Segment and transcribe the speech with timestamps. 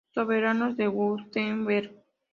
[0.15, 1.93] Soberanos de Wurtemberg